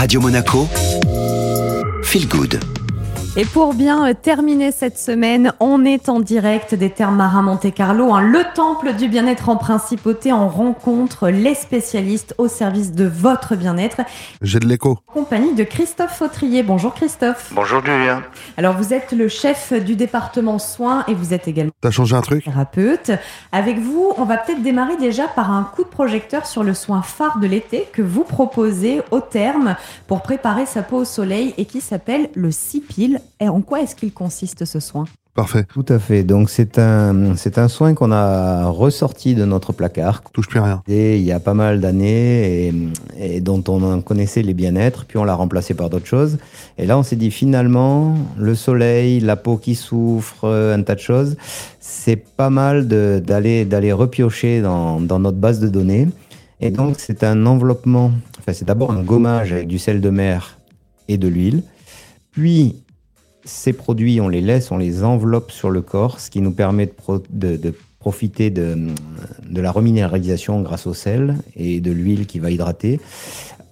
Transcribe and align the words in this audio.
Radio 0.00 0.18
Monaco, 0.18 0.66
Feel 2.02 2.26
Good. 2.26 2.79
Et 3.36 3.44
pour 3.44 3.74
bien 3.74 4.08
euh, 4.08 4.12
terminer 4.20 4.72
cette 4.72 4.98
semaine, 4.98 5.52
on 5.60 5.84
est 5.84 6.08
en 6.08 6.18
direct 6.18 6.74
des 6.74 6.90
terres 6.90 7.12
marins 7.12 7.42
Monte 7.42 7.72
Carlo, 7.72 8.12
hein, 8.12 8.22
le 8.22 8.42
temple 8.56 8.92
du 8.94 9.06
bien-être 9.06 9.48
en 9.48 9.56
principauté. 9.56 10.32
On 10.32 10.48
rencontre 10.48 11.28
les 11.28 11.54
spécialistes 11.54 12.34
au 12.38 12.48
service 12.48 12.90
de 12.90 13.04
votre 13.04 13.54
bien-être. 13.54 14.00
J'ai 14.42 14.58
de 14.58 14.66
l'écho. 14.66 14.98
Compagnie 15.06 15.54
de 15.54 15.62
Christophe 15.62 16.18
Fautrier. 16.18 16.64
Bonjour 16.64 16.92
Christophe. 16.92 17.52
Bonjour 17.54 17.84
Julien. 17.84 18.24
Alors 18.56 18.76
vous 18.76 18.92
êtes 18.92 19.12
le 19.12 19.28
chef 19.28 19.72
du 19.72 19.94
département 19.94 20.58
soins 20.58 21.04
et 21.06 21.14
vous 21.14 21.32
êtes 21.32 21.46
également 21.46 21.72
T'as 21.80 21.92
changé 21.92 22.16
un 22.16 22.22
truc 22.22 22.42
thérapeute. 22.42 23.12
Avec 23.52 23.78
vous, 23.78 24.12
on 24.16 24.24
va 24.24 24.38
peut-être 24.38 24.62
démarrer 24.62 24.96
déjà 24.96 25.28
par 25.28 25.52
un 25.52 25.62
coup 25.62 25.84
de 25.84 25.88
projecteur 25.88 26.46
sur 26.46 26.64
le 26.64 26.74
soin 26.74 27.00
phare 27.00 27.38
de 27.38 27.46
l'été 27.46 27.86
que 27.92 28.02
vous 28.02 28.24
proposez 28.24 29.02
au 29.12 29.20
terme 29.20 29.76
pour 30.08 30.22
préparer 30.22 30.66
sa 30.66 30.82
peau 30.82 30.96
au 30.96 31.04
soleil 31.04 31.54
et 31.58 31.64
qui 31.64 31.80
s'appelle 31.80 32.28
le 32.34 32.50
Cipil. 32.50 33.19
Et 33.40 33.48
en 33.48 33.60
quoi 33.60 33.80
est-ce 33.82 33.94
qu'il 33.94 34.12
consiste 34.12 34.64
ce 34.64 34.80
soin? 34.80 35.04
Parfait. 35.32 35.64
Tout 35.72 35.86
à 35.88 36.00
fait. 36.00 36.24
Donc 36.24 36.50
c'est 36.50 36.76
un 36.78 37.36
c'est 37.36 37.56
un 37.56 37.68
soin 37.68 37.94
qu'on 37.94 38.10
a 38.10 38.66
ressorti 38.68 39.36
de 39.36 39.44
notre 39.44 39.72
placard. 39.72 40.22
Touche 40.32 40.48
plus 40.48 40.58
rien. 40.58 40.82
Et 40.88 41.18
il 41.18 41.22
y 41.24 41.30
a 41.30 41.38
pas 41.38 41.54
mal 41.54 41.80
d'années 41.80 42.66
et, 42.68 42.74
et 43.18 43.40
dont 43.40 43.62
on 43.68 43.80
en 43.84 44.00
connaissait 44.02 44.42
les 44.42 44.54
bien-être, 44.54 45.04
puis 45.06 45.18
on 45.18 45.24
l'a 45.24 45.34
remplacé 45.34 45.72
par 45.72 45.88
d'autres 45.88 46.06
choses. 46.06 46.38
Et 46.78 46.84
là, 46.84 46.98
on 46.98 47.04
s'est 47.04 47.14
dit 47.16 47.30
finalement, 47.30 48.16
le 48.36 48.56
soleil, 48.56 49.20
la 49.20 49.36
peau 49.36 49.56
qui 49.56 49.76
souffre, 49.76 50.48
un 50.48 50.82
tas 50.82 50.96
de 50.96 51.00
choses, 51.00 51.36
c'est 51.78 52.16
pas 52.16 52.50
mal 52.50 52.88
de- 52.88 53.22
d'aller 53.24 53.64
d'aller 53.64 53.92
repiocher 53.92 54.60
dans, 54.60 55.00
dans 55.00 55.20
notre 55.20 55.38
base 55.38 55.60
de 55.60 55.68
données. 55.68 56.08
Et 56.60 56.70
donc 56.70 56.96
c'est 56.98 57.22
un 57.22 57.46
enveloppement. 57.46 58.10
Enfin, 58.40 58.52
c'est 58.52 58.66
d'abord 58.66 58.90
un 58.90 59.02
gommage 59.02 59.52
avec 59.52 59.68
du 59.68 59.78
sel 59.78 60.00
de 60.00 60.10
mer 60.10 60.58
et 61.08 61.16
de 61.18 61.28
l'huile. 61.28 61.62
Puis 62.32 62.82
ces 63.44 63.72
produits, 63.72 64.20
on 64.20 64.28
les 64.28 64.40
laisse, 64.40 64.70
on 64.70 64.78
les 64.78 65.02
enveloppe 65.04 65.50
sur 65.50 65.70
le 65.70 65.82
corps, 65.82 66.20
ce 66.20 66.30
qui 66.30 66.40
nous 66.40 66.52
permet 66.52 66.86
de, 66.86 66.92
pro- 66.92 67.22
de- 67.30 67.56
de 67.56 67.74
profiter 67.98 68.48
de 68.50 68.86
la 69.54 69.70
reminéralisation 69.72 70.62
grâce 70.62 70.86
au 70.86 70.94
sel 70.94 71.36
et 71.54 71.80
de 71.80 71.90
l'huile 71.92 72.26
qui 72.26 72.38
va 72.38 72.50
hydrater. 72.50 72.98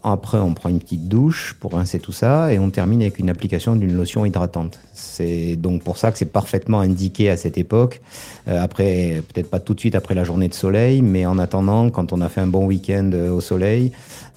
Après, 0.04 0.38
on 0.38 0.54
prend 0.54 0.68
une 0.68 0.78
petite 0.78 1.08
douche 1.08 1.56
pour 1.58 1.72
rincer 1.72 1.98
tout 1.98 2.12
ça 2.12 2.52
et 2.52 2.58
on 2.58 2.70
termine 2.70 3.00
avec 3.00 3.18
une 3.18 3.28
application 3.28 3.74
d'une 3.74 3.96
lotion 3.96 4.24
hydratante. 4.24 4.78
C'est 4.92 5.56
donc 5.56 5.82
pour 5.82 5.98
ça 5.98 6.12
que 6.12 6.18
c'est 6.18 6.32
parfaitement 6.32 6.80
indiqué 6.80 7.30
à 7.30 7.36
cette 7.36 7.58
époque. 7.58 8.00
Euh, 8.46 8.62
après, 8.62 9.22
peut-être 9.32 9.50
pas 9.50 9.58
tout 9.58 9.74
de 9.74 9.80
suite 9.80 9.96
après 9.96 10.14
la 10.14 10.22
journée 10.22 10.48
de 10.48 10.54
soleil, 10.54 11.02
mais 11.02 11.26
en 11.26 11.38
attendant, 11.38 11.90
quand 11.90 12.12
on 12.12 12.20
a 12.20 12.28
fait 12.28 12.40
un 12.40 12.46
bon 12.46 12.66
week-end 12.66 13.10
euh, 13.12 13.30
au 13.30 13.40
soleil, 13.40 13.90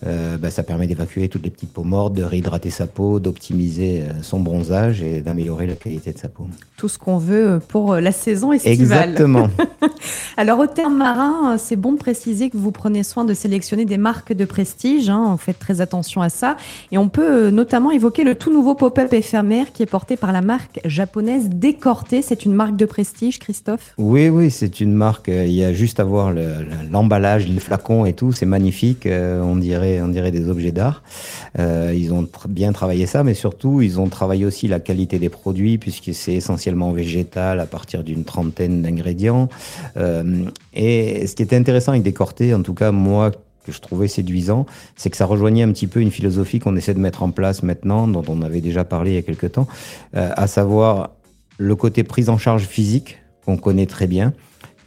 euh, 0.07 0.37
bah, 0.37 0.49
ça 0.49 0.63
permet 0.63 0.87
d'évacuer 0.87 1.29
toutes 1.29 1.43
les 1.43 1.51
petites 1.51 1.71
peaux 1.73 1.83
mortes, 1.83 2.13
de 2.13 2.23
réhydrater 2.23 2.71
sa 2.71 2.87
peau, 2.87 3.19
d'optimiser 3.19 4.03
son 4.23 4.39
bronzage 4.39 5.03
et 5.03 5.21
d'améliorer 5.21 5.67
la 5.67 5.75
qualité 5.75 6.11
de 6.11 6.17
sa 6.17 6.27
peau. 6.27 6.47
Tout 6.75 6.89
ce 6.89 6.97
qu'on 6.97 7.19
veut 7.19 7.61
pour 7.67 7.95
la 7.95 8.11
saison 8.11 8.51
estivale. 8.51 8.79
Exactement. 8.81 9.49
Alors 10.37 10.59
au 10.59 10.67
terme 10.67 10.97
marin, 10.97 11.53
euh, 11.53 11.57
c'est 11.59 11.75
bon 11.75 11.93
de 11.93 11.97
préciser 11.97 12.49
que 12.49 12.57
vous 12.57 12.71
prenez 12.71 13.03
soin 13.03 13.25
de 13.25 13.33
sélectionner 13.33 13.85
des 13.85 13.97
marques 13.97 14.33
de 14.33 14.45
prestige. 14.45 15.09
Hein, 15.09 15.27
vous 15.31 15.37
faites 15.37 15.59
très 15.59 15.81
attention 15.81 16.21
à 16.21 16.29
ça. 16.29 16.57
Et 16.91 16.97
on 16.97 17.09
peut 17.09 17.47
euh, 17.47 17.51
notamment 17.51 17.91
évoquer 17.91 18.23
le 18.23 18.35
tout 18.35 18.51
nouveau 18.51 18.75
pop-up 18.75 19.11
éphémère 19.13 19.71
qui 19.71 19.83
est 19.83 19.87
porté 19.87 20.17
par 20.17 20.31
la 20.31 20.41
marque 20.41 20.79
japonaise 20.85 21.49
Décorté. 21.49 22.21
C'est 22.21 22.45
une 22.45 22.53
marque 22.53 22.75
de 22.75 22.85
prestige, 22.85 23.39
Christophe? 23.39 23.93
Oui, 23.97 24.29
oui, 24.29 24.51
c'est 24.51 24.79
une 24.81 24.93
marque. 24.93 25.29
euh, 25.29 25.45
Il 25.45 25.53
y 25.53 25.63
a 25.63 25.73
juste 25.73 25.99
à 25.99 26.03
voir 26.03 26.31
le- 26.31 26.41
le- 26.41 26.89
l'emballage, 26.91 27.47
les 27.47 27.59
flacons 27.59 28.05
et 28.05 28.13
tout. 28.13 28.31
C'est 28.31 28.45
magnifique. 28.45 29.07
on 29.07 29.55
dirait, 29.55 30.01
on 30.01 30.07
dirait 30.07 30.31
des 30.31 30.49
objets 30.49 30.71
d'art. 30.71 31.03
Euh, 31.59 31.93
ils 31.95 32.13
ont 32.13 32.27
bien 32.47 32.71
travaillé 32.71 33.05
ça, 33.05 33.23
mais 33.23 33.33
surtout, 33.33 33.81
ils 33.81 33.99
ont 33.99 34.07
travaillé 34.07 34.45
aussi 34.45 34.67
la 34.67 34.79
qualité 34.79 35.19
des 35.19 35.29
produits 35.29 35.77
puisque 35.77 36.13
c'est 36.13 36.33
essentiellement 36.33 36.91
végétal 36.91 37.59
à 37.59 37.65
partir 37.65 38.03
d'une 38.03 38.23
trentaine 38.23 38.81
d'ingrédients. 38.81 39.49
Euh, 39.97 40.45
et 40.73 41.27
ce 41.27 41.35
qui 41.35 41.43
était 41.43 41.57
intéressant 41.57 41.91
avec 41.91 42.03
Décorté, 42.03 42.53
en 42.53 42.61
tout 42.61 42.73
cas 42.73 42.91
moi 42.91 43.31
que 43.65 43.71
je 43.71 43.79
trouvais 43.79 44.07
séduisant, 44.07 44.65
c'est 44.95 45.09
que 45.09 45.17
ça 45.17 45.25
rejoignait 45.25 45.63
un 45.63 45.71
petit 45.71 45.87
peu 45.87 45.99
une 45.99 46.11
philosophie 46.11 46.59
qu'on 46.59 46.75
essaie 46.75 46.93
de 46.93 46.99
mettre 46.99 47.21
en 47.21 47.31
place 47.31 47.61
maintenant, 47.63 48.07
dont 48.07 48.23
on 48.27 48.41
avait 48.41 48.61
déjà 48.61 48.83
parlé 48.83 49.11
il 49.11 49.15
y 49.15 49.19
a 49.19 49.21
quelques 49.21 49.51
temps, 49.51 49.67
euh, 50.15 50.31
à 50.35 50.47
savoir 50.47 51.11
le 51.57 51.75
côté 51.75 52.03
prise 52.03 52.29
en 52.29 52.37
charge 52.37 52.63
physique 52.63 53.19
qu'on 53.45 53.57
connaît 53.57 53.85
très 53.85 54.07
bien 54.07 54.33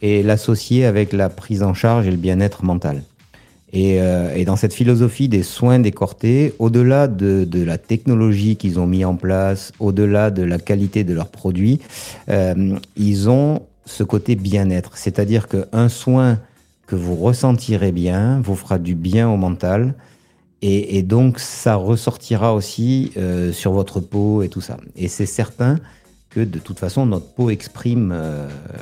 et 0.01 0.23
l'associer 0.23 0.85
avec 0.85 1.13
la 1.13 1.29
prise 1.29 1.63
en 1.63 1.73
charge 1.73 2.07
et 2.07 2.11
le 2.11 2.17
bien-être 2.17 2.65
mental. 2.65 3.01
Et, 3.75 3.99
euh, 3.99 4.33
et 4.33 4.45
dans 4.45 4.55
cette 4.55 4.73
philosophie 4.73 5.27
des 5.27 5.43
soins 5.43 5.79
décortés, 5.79 6.53
au-delà 6.59 7.09
de, 7.09 7.45
la 7.53 7.77
technologie 7.77 8.55
qu'ils 8.55 8.79
ont 8.79 8.87
mis 8.87 9.03
en 9.03 9.15
place, 9.15 9.73
au-delà 9.79 10.31
de 10.31 10.43
la 10.43 10.57
qualité 10.57 11.03
de 11.03 11.13
leurs 11.13 11.27
produits, 11.27 11.81
euh, 12.29 12.79
ils 12.95 13.29
ont 13.29 13.63
ce 13.85 14.03
côté 14.03 14.35
bien-être. 14.35 14.97
C'est-à-dire 14.97 15.49
qu'un 15.49 15.89
soin 15.89 16.39
que 16.87 16.95
vous 16.95 17.15
ressentirez 17.15 17.91
bien 17.91 18.39
vous 18.41 18.55
fera 18.55 18.79
du 18.79 18.95
bien 18.95 19.29
au 19.29 19.35
mental. 19.35 19.93
Et, 20.61 21.03
donc, 21.03 21.37
ça 21.37 21.75
ressortira 21.75 22.55
aussi 22.55 23.11
euh, 23.17 23.51
sur 23.51 23.71
votre 23.71 23.99
peau 23.99 24.41
et 24.41 24.49
tout 24.49 24.61
ça. 24.61 24.77
Et 24.95 25.09
c'est 25.09 25.27
certain 25.27 25.79
que 26.31 26.39
de 26.39 26.57
toute 26.57 26.79
façon, 26.79 27.05
notre 27.05 27.27
peau 27.27 27.51
exprime 27.51 28.15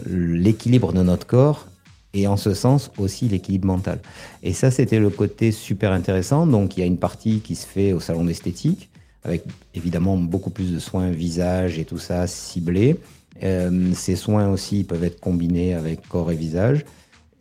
l'équilibre 0.07 0.93
de 0.93 1.03
notre 1.03 1.27
corps 1.27 1.67
et 2.13 2.27
en 2.27 2.37
ce 2.37 2.53
sens 2.53 2.91
aussi 2.97 3.27
l'équilibre 3.27 3.67
mental. 3.67 3.99
Et 4.43 4.53
ça, 4.53 4.71
c'était 4.71 4.99
le 4.99 5.09
côté 5.09 5.51
super 5.51 5.91
intéressant. 5.91 6.45
Donc, 6.45 6.77
il 6.77 6.81
y 6.81 6.83
a 6.83 6.85
une 6.85 6.97
partie 6.97 7.39
qui 7.39 7.55
se 7.55 7.65
fait 7.65 7.93
au 7.93 7.99
salon 7.99 8.25
d'esthétique, 8.25 8.89
avec 9.23 9.43
évidemment 9.73 10.17
beaucoup 10.17 10.51
plus 10.51 10.71
de 10.71 10.79
soins 10.79 11.09
visage 11.09 11.79
et 11.79 11.85
tout 11.85 11.97
ça 11.97 12.27
ciblés. 12.27 12.97
Euh, 13.43 13.91
ces 13.95 14.15
soins 14.15 14.49
aussi 14.49 14.83
peuvent 14.83 15.03
être 15.03 15.19
combinés 15.19 15.73
avec 15.73 16.07
corps 16.07 16.31
et 16.31 16.35
visage. 16.35 16.85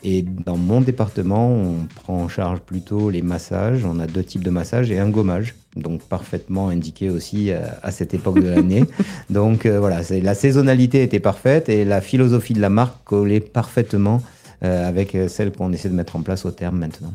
Et 0.04 0.22
dans 0.22 0.56
mon 0.56 0.80
département, 0.80 1.48
on 1.48 1.86
prend 1.94 2.22
en 2.22 2.28
charge 2.28 2.60
plutôt 2.60 3.10
les 3.10 3.22
massages. 3.22 3.84
On 3.84 4.00
a 4.00 4.06
deux 4.06 4.24
types 4.24 4.42
de 4.42 4.50
massages 4.50 4.90
et 4.90 4.98
un 4.98 5.08
gommage, 5.08 5.54
donc 5.76 6.02
parfaitement 6.02 6.70
indiqué 6.70 7.08
aussi 7.08 7.52
à, 7.52 7.78
à 7.84 7.92
cette 7.92 8.12
époque 8.12 8.40
de 8.40 8.48
l'année. 8.48 8.84
donc 9.30 9.64
euh, 9.64 9.78
voilà, 9.78 10.00
la 10.10 10.34
saisonnalité 10.34 11.04
était 11.04 11.20
parfaite 11.20 11.68
et 11.68 11.84
la 11.84 12.00
philosophie 12.00 12.54
de 12.54 12.60
la 12.60 12.70
marque 12.70 13.04
collait 13.04 13.38
parfaitement 13.38 14.16
euh, 14.16 14.41
avec 14.62 15.14
euh, 15.14 15.28
celle 15.28 15.52
qu'on 15.52 15.72
essaie 15.72 15.88
de 15.88 15.94
mettre 15.94 16.16
en 16.16 16.22
place 16.22 16.44
au 16.44 16.50
terme 16.50 16.78
maintenant. 16.78 17.12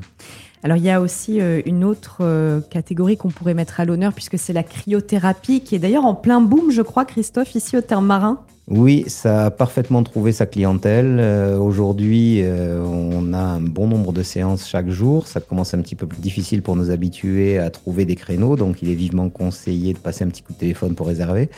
Alors 0.63 0.77
il 0.77 0.83
y 0.83 0.89
a 0.89 1.01
aussi 1.01 1.39
euh, 1.39 1.61
une 1.65 1.83
autre 1.83 2.17
euh, 2.21 2.61
catégorie 2.61 3.15
qu'on 3.15 3.29
pourrait 3.29 3.53
mettre 3.53 3.79
à 3.79 3.85
l'honneur 3.85 4.13
puisque 4.13 4.39
c'est 4.39 4.53
la 4.53 4.63
cryothérapie 4.63 5.61
qui 5.61 5.75
est 5.75 5.79
d'ailleurs 5.79 6.05
en 6.05 6.15
plein 6.15 6.41
boom, 6.41 6.71
je 6.71 6.81
crois, 6.81 7.05
Christophe, 7.05 7.55
ici 7.55 7.77
au 7.77 7.81
terme 7.81 8.05
marin. 8.05 8.41
Oui, 8.69 9.05
ça 9.07 9.45
a 9.45 9.49
parfaitement 9.49 10.03
trouvé 10.03 10.33
sa 10.33 10.45
clientèle. 10.45 11.19
Euh, 11.21 11.57
Aujourd'hui, 11.57 12.41
euh, 12.43 12.83
on 12.83 13.31
a 13.31 13.37
un 13.37 13.61
bon 13.61 13.87
nombre 13.87 14.11
de 14.11 14.23
séances 14.23 14.67
chaque 14.67 14.89
jour. 14.89 15.25
Ça 15.25 15.39
commence 15.39 15.73
un 15.73 15.81
petit 15.81 15.95
peu 15.95 16.05
plus 16.05 16.19
difficile 16.19 16.61
pour 16.61 16.75
nous 16.75 16.91
habituer 16.91 17.59
à 17.59 17.69
trouver 17.69 18.03
des 18.03 18.17
créneaux, 18.17 18.57
donc 18.57 18.81
il 18.81 18.89
est 18.89 18.95
vivement 18.95 19.29
conseillé 19.29 19.93
de 19.93 19.99
passer 19.99 20.25
un 20.25 20.27
petit 20.27 20.41
coup 20.41 20.51
de 20.51 20.57
téléphone 20.57 20.95
pour 20.95 21.07
réserver. 21.07 21.49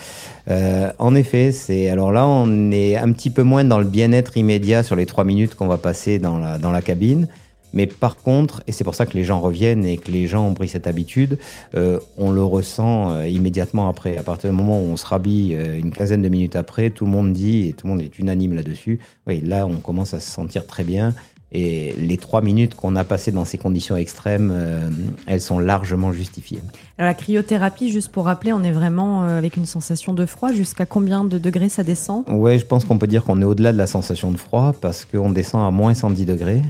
Euh, 0.52 0.92
en 1.00 1.16
effet, 1.16 1.52
c'est 1.52 1.90
alors 1.90 2.12
là, 2.12 2.28
on 2.28 2.70
est 2.70 2.96
un 2.96 3.12
petit 3.12 3.32
peu 3.32 3.42
moins 3.42 3.64
dans 3.64 3.80
le 3.80 3.86
bien-être 3.86 4.38
immédiat 4.38 4.84
sur 4.84 4.96
les 4.96 5.08
trois 5.08 5.24
minutes 5.24 5.56
qu'on 5.56 5.68
va 5.68 5.80
passer 5.80 6.20
dans 6.20 6.38
la, 6.38 6.60
dans 6.60 6.72
la 6.72 6.84
cabine. 6.84 7.28
Mais 7.74 7.88
par 7.88 8.16
contre, 8.18 8.64
et 8.68 8.72
c'est 8.72 8.84
pour 8.84 8.96
ça 8.96 9.06
que 9.06 9.14
les 9.14 9.24
gens 9.24 9.40
reviennent 9.40 9.86
et 9.86 9.98
que 9.98 10.12
les 10.12 10.28
gens 10.28 10.48
ont 10.48 10.54
pris 10.54 10.68
cette 10.68 10.88
habitude, 10.88 11.38
euh, 11.76 12.00
on 12.18 12.32
le 12.32 12.44
ressent 12.44 13.12
euh, 13.12 13.28
immédiatement 13.28 13.90
après. 13.90 14.18
À 14.18 14.24
partir 14.24 14.50
du 14.50 14.56
moment 14.56 14.80
où 14.82 14.86
on 14.86 14.98
se 14.98 15.06
rhabille 15.06 15.56
euh, 15.56 15.78
une 15.78 15.92
quinzaine 15.92 16.22
de 16.22 16.30
minutes 16.30 16.56
après, 16.56 16.90
tout 16.90 17.06
le 17.06 17.12
monde 17.12 17.34
dit, 17.34 17.68
et 17.68 17.74
tout 17.74 17.88
le 17.88 17.94
monde 17.94 18.02
est 18.02 18.18
unanime 18.20 18.54
là-dessus, 18.54 19.00
oui, 19.28 19.42
là 19.42 19.68
on 19.68 19.78
commence 19.78 20.14
à 20.14 20.20
se 20.20 20.30
sentir 20.30 20.66
très 20.66 20.84
bien. 20.84 21.14
Et 21.52 21.96
les 21.98 22.18
trois 22.18 22.42
minutes 22.42 22.76
qu'on 22.76 22.96
a 22.96 23.04
passées 23.04 23.32
dans 23.32 23.46
ces 23.46 23.58
conditions 23.58 23.98
extrêmes, 23.98 24.52
euh, 24.54 24.90
elles 25.26 25.42
sont 25.42 25.58
largement 25.58 26.14
justifiées. 26.14 26.62
Alors 27.00 27.10
la 27.10 27.16
cryothérapie, 27.16 27.90
juste 27.90 28.10
pour 28.10 28.26
rappeler, 28.26 28.54
on 28.54 28.62
est 28.62 28.72
vraiment 28.72 29.24
avec 29.24 29.58
une 29.58 29.66
sensation 29.66 30.14
de 30.14 30.28
froid. 30.28 30.52
Jusqu'à 30.52 30.86
combien 30.86 31.24
de 31.24 31.40
degrés 31.40 31.70
ça 31.70 31.84
descend? 31.84 32.24
Ouais, 32.30 32.60
je 32.60 32.66
pense 32.66 32.86
qu'on 32.86 33.00
peut 33.00 33.08
dire 33.08 33.24
qu'on 33.24 33.42
est 33.42 33.46
au-delà 33.46 33.74
de 33.74 33.80
la 33.80 33.88
sensation 33.88 34.32
de 34.32 34.38
froid 34.38 34.76
parce 34.80 35.06
qu'on 35.06 35.32
descend 35.32 35.66
à 35.66 35.72
moins 35.72 35.96
110 35.96 36.28
degrés, 36.28 36.62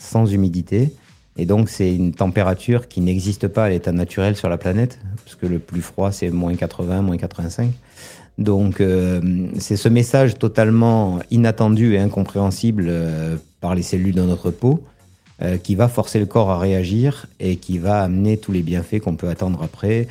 sans 0.00 0.26
humidité. 0.26 0.92
Et 1.36 1.46
donc, 1.46 1.68
c'est 1.68 1.94
une 1.94 2.12
température 2.12 2.88
qui 2.88 3.00
n'existe 3.00 3.46
pas 3.46 3.64
à 3.64 3.68
l'état 3.68 3.92
naturel 3.92 4.34
sur 4.34 4.48
la 4.48 4.58
planète, 4.58 4.98
parce 5.24 5.36
que 5.36 5.46
le 5.46 5.60
plus 5.60 5.82
froid, 5.82 6.10
c'est 6.10 6.30
moins 6.30 6.54
80, 6.56 7.02
moins 7.02 7.16
85. 7.16 7.70
Donc, 8.38 8.80
euh, 8.80 9.20
c'est 9.58 9.76
ce 9.76 9.88
message 9.88 10.38
totalement 10.38 11.20
inattendu 11.30 11.94
et 11.94 11.98
incompréhensible 11.98 12.86
euh, 12.88 13.36
par 13.60 13.74
les 13.74 13.82
cellules 13.82 14.14
de 14.14 14.22
notre 14.22 14.50
peau 14.50 14.82
euh, 15.42 15.58
qui 15.58 15.74
va 15.74 15.88
forcer 15.88 16.18
le 16.18 16.26
corps 16.26 16.50
à 16.50 16.58
réagir 16.58 17.26
et 17.38 17.56
qui 17.56 17.78
va 17.78 18.02
amener 18.02 18.38
tous 18.38 18.52
les 18.52 18.62
bienfaits 18.62 19.00
qu'on 19.00 19.16
peut 19.16 19.28
attendre 19.28 19.62
après 19.62 20.08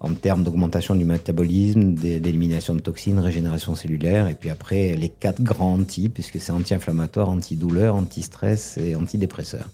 en 0.00 0.12
termes 0.14 0.44
d'augmentation 0.44 0.94
du 0.94 1.04
métabolisme, 1.04 1.94
d'é- 1.94 2.20
d'élimination 2.20 2.74
de 2.74 2.80
toxines, 2.80 3.18
régénération 3.18 3.74
cellulaire, 3.74 4.28
et 4.28 4.34
puis 4.34 4.50
après 4.50 4.96
les 4.96 5.08
quatre 5.08 5.42
grands 5.42 5.74
anti, 5.74 6.08
puisque 6.08 6.40
c'est 6.40 6.52
anti-inflammatoire, 6.52 7.28
antidouleur, 7.30 7.94
anti-stress 7.94 8.76
et 8.78 8.94
antidépresseur. 8.96 9.68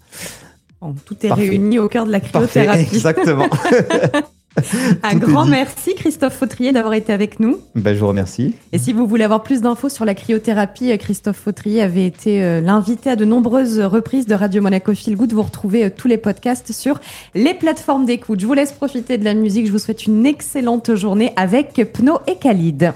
Bon, 0.81 0.95
Tout 1.05 1.17
est 1.25 1.29
Parfait. 1.29 1.49
réuni 1.49 1.79
au 1.79 1.87
cœur 1.89 2.05
de 2.05 2.11
la 2.11 2.19
Parfait, 2.19 2.61
cryothérapie. 2.61 2.95
exactement. 2.95 3.47
Un 5.03 5.15
grand 5.15 5.45
merci 5.45 5.95
Christophe 5.95 6.33
Fautrier 6.33 6.71
d'avoir 6.71 6.93
été 6.93 7.13
avec 7.13 7.39
nous. 7.39 7.59
Ben, 7.75 7.93
je 7.93 7.99
vous 7.99 8.07
remercie. 8.07 8.55
Et 8.71 8.77
si 8.77 8.93
vous 8.93 9.07
voulez 9.07 9.23
avoir 9.23 9.43
plus 9.43 9.61
d'infos 9.61 9.89
sur 9.89 10.05
la 10.05 10.15
cryothérapie, 10.15 10.97
Christophe 10.97 11.37
Fautrier 11.37 11.81
avait 11.81 12.05
été 12.05 12.43
euh, 12.43 12.61
l'invité 12.61 13.11
à 13.11 13.15
de 13.15 13.25
nombreuses 13.25 13.79
reprises 13.79 14.25
de 14.25 14.35
Radio 14.35 14.61
Monaco 14.61 14.93
Feel 14.93 15.15
Good. 15.15 15.33
Vous 15.33 15.43
retrouvez 15.43 15.85
euh, 15.85 15.89
tous 15.95 16.07
les 16.07 16.17
podcasts 16.17 16.71
sur 16.71 16.99
les 17.35 17.53
plateformes 17.53 18.05
d'écoute. 18.05 18.39
Je 18.39 18.47
vous 18.47 18.53
laisse 18.53 18.71
profiter 18.71 19.17
de 19.17 19.25
la 19.25 19.33
musique. 19.33 19.67
Je 19.67 19.71
vous 19.71 19.79
souhaite 19.79 20.05
une 20.05 20.25
excellente 20.25 20.95
journée 20.95 21.33
avec 21.35 21.73
Pno 21.93 22.19
et 22.27 22.35
Khalid. 22.35 22.93